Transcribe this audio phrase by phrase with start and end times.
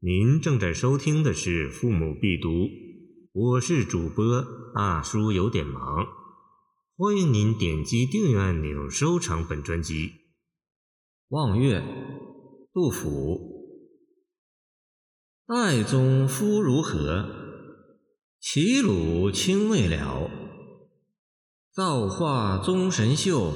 [0.00, 2.50] 您正在收听的是《父母必读》，
[3.32, 4.44] 我是主播
[4.74, 6.06] 大叔，有点忙。
[6.98, 10.10] 欢迎您点击订阅按钮，收藏本专辑。
[11.28, 11.82] 望月，
[12.74, 13.40] 杜甫。
[15.46, 17.24] 岱宗夫如何？
[18.38, 20.30] 齐鲁青未了。
[21.72, 23.50] 造化宗神秀，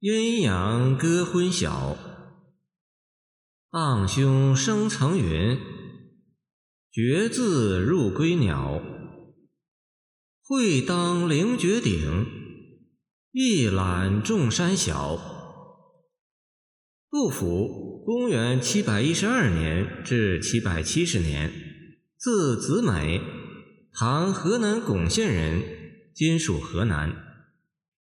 [0.00, 1.96] 阴阳割昏晓。
[3.74, 5.58] 荡胸生层云，
[6.92, 8.80] 决眦入归鸟。
[10.44, 12.24] 会当凌绝顶，
[13.32, 15.18] 一览众山小。
[17.10, 21.50] 杜甫，公元七百一十二年至七百七十年，
[22.16, 23.20] 字子美，
[23.92, 25.60] 唐河南巩县人，
[26.14, 27.12] 今属河南。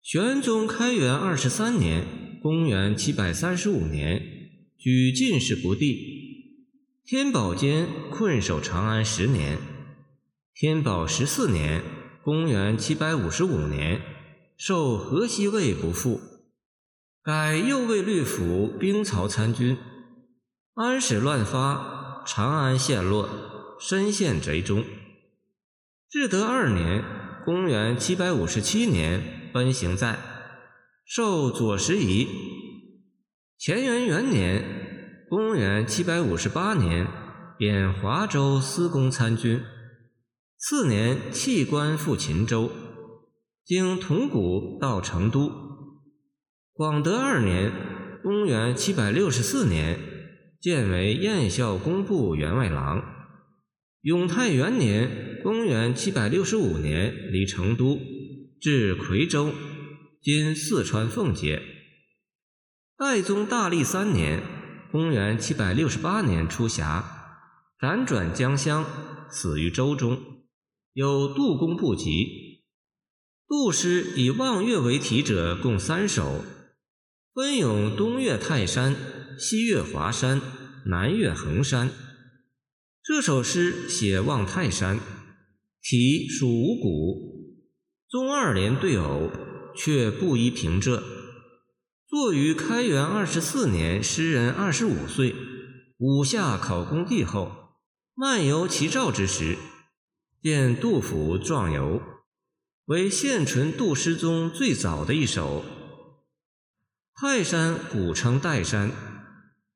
[0.00, 4.40] 玄宗开元二十三年，公元七百三十五年。
[4.82, 6.66] 举进士不第，
[7.04, 9.56] 天宝间困守长安十年。
[10.52, 11.84] 天宝十四年
[12.24, 14.02] （公元755年），
[14.58, 16.20] 受河西尉不复，
[17.22, 19.78] 改右卫律府兵曹参军。
[20.74, 23.28] 安史乱发，长安陷落，
[23.80, 24.82] 身陷贼中。
[26.10, 27.04] 至德二年
[27.46, 30.18] （公元757年），奔行在，
[31.04, 32.26] 受左拾遗。
[33.64, 34.81] 乾元元年，
[35.34, 37.06] 公元七百五十八年，
[37.56, 39.62] 贬华州司功参军。
[40.58, 42.70] 次年弃官赴秦州，
[43.64, 45.50] 经铜鼓到成都。
[46.74, 47.72] 广德二年，
[48.22, 49.98] 公元七百六十四年，
[50.60, 53.02] 建为燕孝工部员外郎。
[54.02, 57.98] 永泰元年，公元七百六十五年，离成都，
[58.60, 59.50] 至夔州
[60.20, 61.62] （今四川奉节）。
[62.98, 64.42] 代宗大历三年
[64.92, 67.02] （公元768年）出峡，
[67.80, 68.84] 辗转江乡，
[69.30, 70.18] 死于舟中。
[70.92, 72.66] 有杜公部籍，
[73.48, 76.44] 杜诗以望岳为题者共三首，
[77.32, 78.94] 分咏东岳泰山、
[79.38, 80.42] 西岳华山、
[80.84, 81.88] 南岳衡山。
[83.02, 85.00] 这首诗写望泰山，
[85.80, 87.64] 题属五谷，
[88.10, 89.30] 宗二联对偶，
[89.74, 91.02] 却不依平仄。
[92.12, 95.34] 作于开元二十四年，诗人二十五岁，
[95.96, 97.50] 武下考功第后，
[98.14, 99.56] 漫游齐赵之时，
[100.42, 102.02] 见杜甫壮游，
[102.84, 105.64] 为现存杜诗中最早的一首。
[107.14, 108.90] 泰山古称岱山，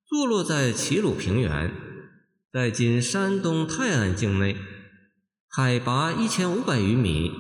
[0.05, 1.73] 坐落在齐鲁平原，
[2.53, 4.59] 在今山东泰安境内，
[5.49, 7.33] 海拔一千五百余米，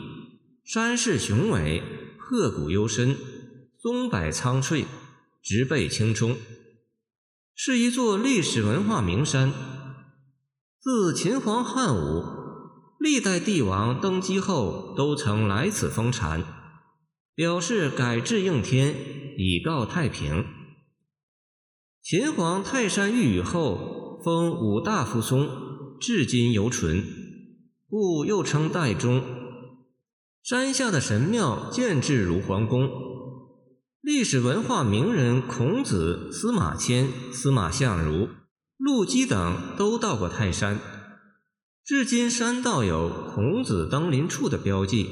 [0.64, 1.82] 山势雄伟，
[2.16, 3.14] 壑谷幽深。
[3.86, 4.84] 松柏苍翠，
[5.40, 6.36] 植被青葱，
[7.54, 9.52] 是一座历史文化名山。
[10.80, 12.24] 自秦皇汉武
[12.98, 16.42] 历代帝王登基后，都曾来此封禅，
[17.36, 18.92] 表示改制应天，
[19.38, 20.44] 以告太平。
[22.02, 25.48] 秦皇泰山御宇后，封五大夫松，
[26.00, 27.04] 至今犹存，
[27.88, 29.22] 故又称岱宗。
[30.42, 33.05] 山下的神庙建制如皇宫。
[34.06, 38.28] 历史文化名人孔子、司马迁、司马相如、
[38.76, 40.78] 陆机等都到过泰山，
[41.84, 45.08] 至今山道有孔子登临处的标记。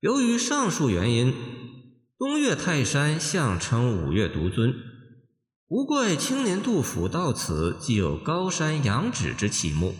[0.00, 1.32] 由于上述原因，
[2.18, 4.74] 东岳泰山相称五岳独尊，
[5.68, 9.94] 无怪青年杜甫到此即有高山仰止之启目。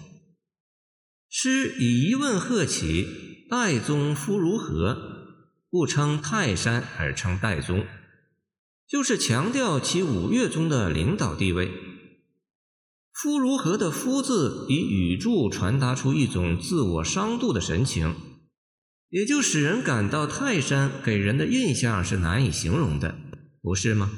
[1.28, 3.06] 诗以疑问贺起
[3.48, 5.14] ：“岱宗夫如何？”
[5.70, 7.84] 故称泰山而称岱宗，
[8.88, 11.70] 就是强调其五岳中的领导地位。
[13.12, 18.14] 夫如何的夫字，以语助传达出一种自我伤度的神情，
[19.08, 23.16] 也就使人感到泰山给人的印象是难以形容的，
[23.62, 24.10] 不是吗？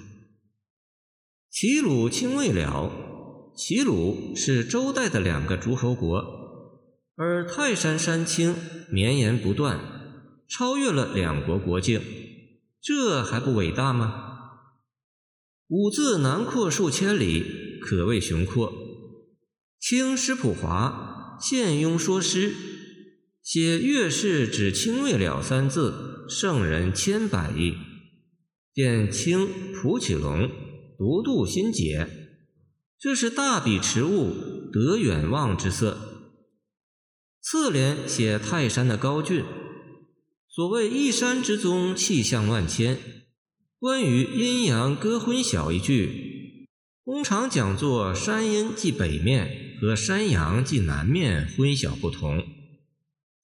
[1.51, 2.93] 齐鲁青未了，
[3.57, 6.21] 齐鲁是周代的两个诸侯国，
[7.17, 8.55] 而泰山山青
[8.91, 9.98] 绵延不断。
[10.49, 12.00] 超越了两国国境，
[12.81, 14.25] 这还不伟大吗？
[15.69, 18.73] 五字南扩数千里，可谓雄阔。
[19.79, 22.55] 清施普华现庸说诗，
[23.43, 27.75] 写月氏指清未了三字，圣人千百亿。
[28.73, 30.49] 见清蒲启龙
[30.97, 32.09] 独度心解，
[32.99, 34.33] 这是大笔持物，
[34.73, 35.99] 得远望之色。
[37.43, 39.44] 次联写泰山的高峻。
[40.58, 42.99] 所谓一山之宗，气象万千。
[43.78, 46.66] 关于阴阳割昏晓一句，
[47.05, 52.44] 通常讲作山阴即北面和山阳即南面昏晓不同，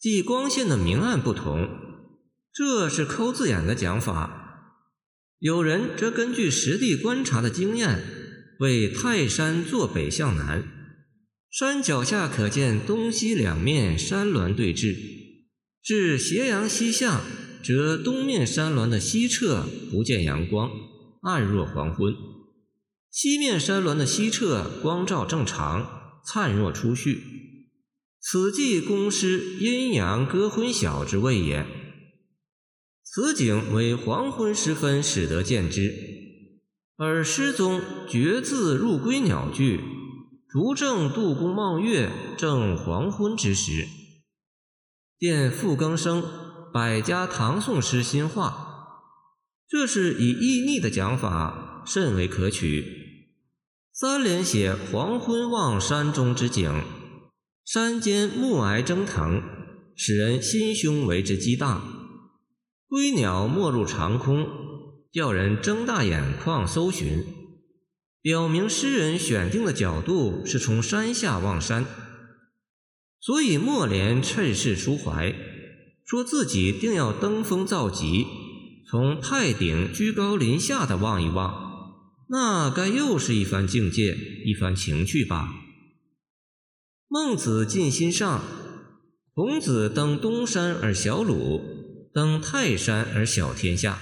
[0.00, 1.68] 即光线的明暗不同，
[2.52, 4.74] 这是抠字眼的讲法。
[5.38, 8.02] 有人则根据实地观察的经验，
[8.58, 10.66] 为泰山坐北向南，
[11.48, 15.22] 山脚下可见东西两面山峦对峙；
[15.84, 17.20] 至斜阳西下，
[17.62, 20.70] 则东面山峦的西侧不见阳光，
[21.20, 22.14] 暗若黄昏。
[23.10, 27.22] 西面山峦的西侧光照正常，灿若初旭，
[28.18, 31.66] 此即公师阴阳割昏晓之谓也。
[33.02, 35.94] 此景为黄昏时分始得见之，
[36.96, 39.80] 而诗中“绝字入归鸟句”，
[40.48, 42.08] 竹正杜公望月，
[42.38, 43.86] 正黄昏之时。
[45.18, 46.22] 见傅更生
[46.72, 49.00] 《百家唐宋诗新话》，
[49.70, 52.84] 这是以意逆的讲法，甚为可取。
[53.92, 56.82] 三联写黄昏望山中之景，
[57.64, 59.40] 山间暮霭蒸腾，
[59.96, 61.80] 使人心胸为之激荡。
[62.88, 64.48] 归鸟没入长空，
[65.12, 67.24] 叫人睁大眼眶搜寻，
[68.20, 71.86] 表明诗人选定的角度是从山下望山。
[73.24, 75.34] 所以末联趁势抒怀，
[76.04, 78.26] 说自己定要登峰造极，
[78.86, 81.64] 从泰顶居高临下的望一望。
[82.28, 85.54] 那该又是一番境界，一番情趣吧。
[87.08, 88.42] 孟子尽心上，
[89.32, 91.62] 孔子登东山而小鲁，
[92.12, 94.00] 登泰山而小天下。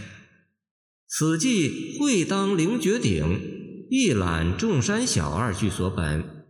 [1.06, 6.41] 此即会当凌绝顶，一览众山小二句所本。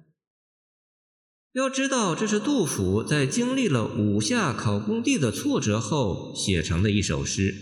[1.55, 7.55] 要知道，这是杜甫在经历了五下考工地的挫折后写成的一首诗，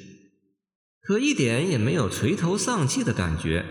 [1.02, 3.66] 可一点也没有垂头丧气的感觉。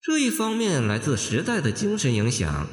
[0.00, 2.66] 这一方面来自时代的精神影响，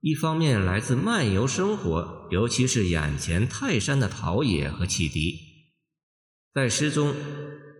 [0.00, 5.38] 一方面来自漫游生活，尤其是眼前泰山的陶冶和启迪。
[6.54, 7.14] 在诗中，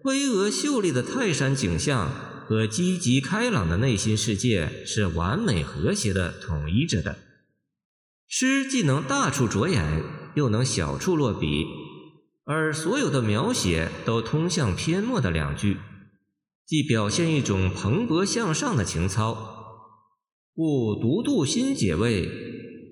[0.05, 2.13] 巍峨秀丽的泰山景象
[2.47, 7.17] 和积极开朗的内心世界是完美和谐的统一着的。
[8.33, 10.05] 诗既能大处着眼，
[10.37, 11.67] 又能小处落笔，
[12.45, 15.79] 而所有的描写都通向篇末的两句。
[16.65, 19.37] 即表现一种蓬勃向上的情操，
[20.55, 22.25] 故独度心解味：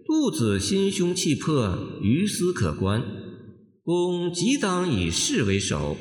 [0.04, 3.00] 杜子心胸气魄，于斯可观。
[3.84, 5.96] 公即当以事为首，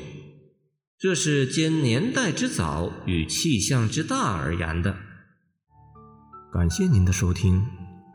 [0.98, 4.96] 这是兼年代之早与气象之大而言的。
[6.52, 7.64] 感谢您的收听，